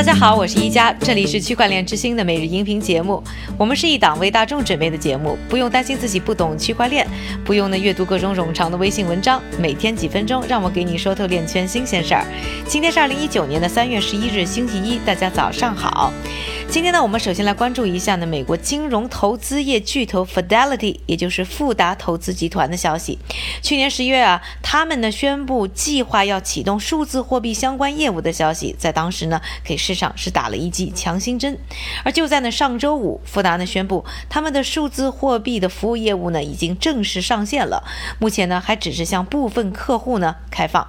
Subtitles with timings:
[0.00, 3.22] 大家好，我是一加，这里是区块链之星的每日音频节目。
[3.58, 7.06] 我们是一档为大众准备的节目，不用担心自己不懂区块链，
[7.44, 12.24] 不用呢阅读各种冗长的微信文章，每天几分钟，让我给你说透链圈新鲜事儿。
[12.66, 16.10] 今天是二零一九年的三月十一日，星期一，大家早上好。
[16.70, 23.18] 今天呢，我们首先来关注一下呢美国金融投资业巨头 Fidelity，也就是富达投资集团的消息。
[23.60, 31.58] 去年十一月啊，他们呢宣布计划要启动数字货币相关业务的消息，在当时呢给市场是打了一剂强心针。
[32.04, 37.82] 而就在呢上周五，富达呢宣布他们的数字货币的服务业务呢已经正式上线了，
[38.20, 40.86] 目前呢还只是向部分客户呢开放。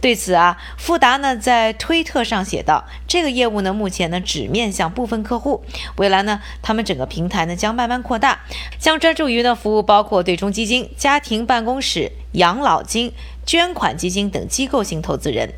[0.00, 5.62] 对此啊，富达呢在推特上写道：“这个业务呢目前呢只面向部分。”客户
[5.96, 8.40] 未来呢，他们整个平台呢将慢慢扩大，
[8.78, 13.12] 将专注于呢服务包括对冲基金、家庭办公室、养老金。
[13.46, 15.54] 捐款基金等机构性投资人，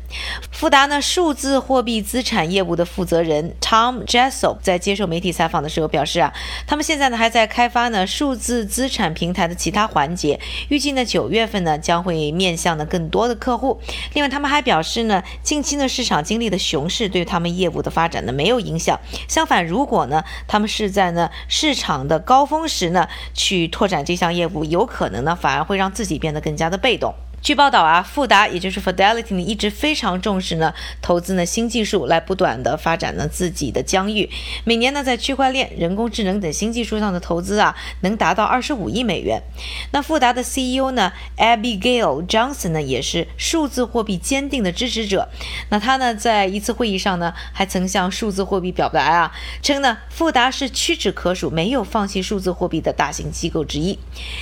[0.51, 6.33] 富达呢数字货币资产业务的负责人 Tom Jessop 在接受媒体采访的时候表示啊，
[6.65, 13.79] 他们现在呢还在开发呢数字资产平台的其他环节，预计呢九月份呢将会面向呢更多的客户。
[14.13, 27.13] 另外，他们还表示呢，近期呢市场经历的熊市对他们们业务的发展呢没有影响，相反，如果呢他们是在呢市场的高峰时呢去拓展这项业务，有可能呢反而会让自己变得更加的被动。
[27.43, 34.29] 据报道啊，富达也就是 Fidelity 呢，一直非常重视呢投资呢新技术，来不断的发展呢自己的疆域。
[34.63, 39.43] 每年呢在区块链、人工智能等新技术上的投资啊，能达到二十五亿美元。
[39.91, 45.27] 那富达的 CEO 呢，Abigail Johnson 呢，也是数字货币坚定的支持者。
[45.67, 53.99] 那他呢在一次会议上呢，还曾向数字货币表白啊，称呢富达是屈指可数没有放弃数字货币的大型机构之一。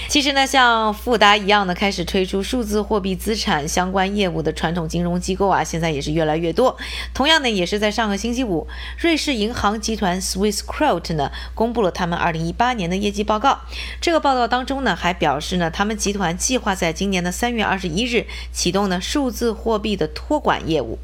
[0.07, 2.90] 其实呢，像富达一样呢，开始推出数字。
[2.91, 6.75] 货币资产相关业务的传统金融机构啊，现在也是越来越多。
[7.13, 8.67] 同样呢，也是在上个星期五，
[8.99, 13.61] 瑞士银行集团 Swissquote 呢公布了他们2018年的业绩报告。
[14.01, 20.99] 这个报告当中呢，还表示呢，他们集团计划在今年的3月21日启动呢数字货币的托管业务。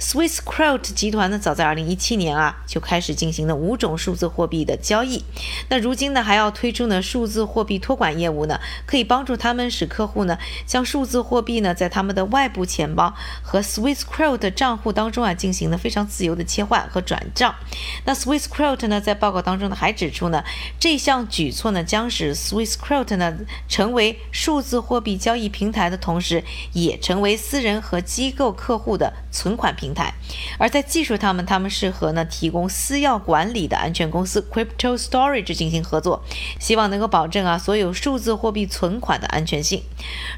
[0.00, 5.22] Swissquote 集团呢，早在2017年啊就开始进行了五种数字货币的交易。
[5.68, 17.52] 那如今呢，还要推出呢数字货币托管业务呢，可以帮助他们使客户呢将数字货币呢，在他们的外部钱包和 Swissquote 账户当中啊，进行了非常自由的切换和转账。
[18.04, 20.44] 那 Swissquote 呢，在报告当中呢，还指出呢，
[20.78, 23.36] 这项举措呢，将使 Swissquote 呢，
[23.68, 30.14] 成为数字货币交易平台的同时，也成为私人和机构客户的存款平台。
[30.60, 36.22] 而在技术上面，他们是和呢，提供私钥管理的安全公司 Crypto Storage 进行合作，
[36.60, 39.82] 希望能够保证啊，所有数字货币存款的安全性。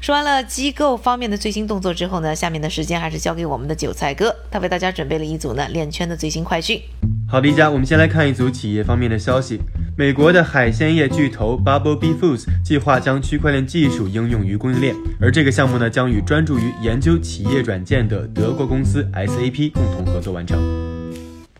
[0.01, 0.73] 说完了机。
[0.79, 6.81] Go 方面的最新动作之后呢，下面的时间还是交给我们的韭菜哥，他为大家准备了一组呢链圈的最新快讯。
[7.27, 9.59] 好的，一家，我们先来看一组企业方面的消息。
[9.97, 20.57] 美国的海鲜业巨头 Bubble Bee Foods 计划将区块链技术应用于供应链，而这个项目呢，将与专注于研究企业软件的德国公司 SAP 共同合作完成。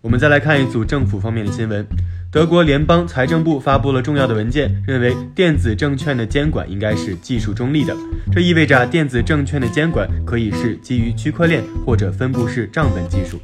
[0.00, 1.86] 我们再来看一组政府方面的新闻。
[2.32, 7.92] 德国联邦财政部发布了重要的文件，认为电子证券的监管应该是技术中立的。
[8.30, 13.40] 这意味着电子证券的监管可以是基于区块链或者分布式账本技术。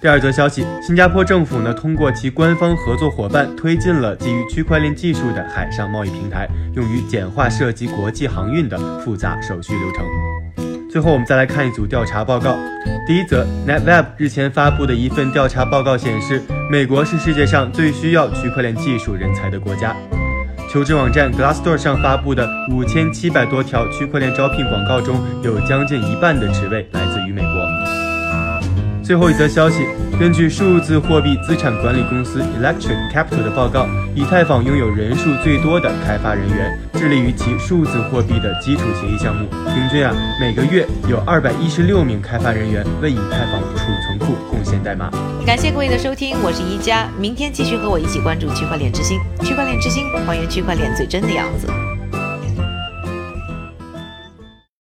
[0.00, 10.04] 第二则消息，新加坡政府呢通过其官方合作伙伴推进了基于区块链技术的海上贸易平台，用于简化涉及国际航运的复杂手续流程。
[10.90, 12.56] 最后，我们再来看一组调查报告。
[13.06, 19.94] 第一则，NetWeb 日前发布的一份调查报告显示，美国是世界上最需要区块链技术人才的国家。
[20.68, 27.59] 求职网站 Glassdoor 上发布的五千七百多条区块链招聘广告中，有将近一半的职位来自于美国。
[29.02, 29.86] 最后一则消息，
[30.18, 39.48] 根据数字货币资产管理公司 Electric Capital 的报告，以太坊拥有人数最多的开发人员，致力于其数字货币的基础协议项目。
[39.74, 45.10] 平均啊，每个月有二百一十六名开发人员为以太坊储存库贡献代码。
[45.44, 49.18] 感谢各位的收听，我是一加，明天继续和我一起关注区块链之星。
[49.42, 51.66] 区块链之星，还原区块链最真的样子。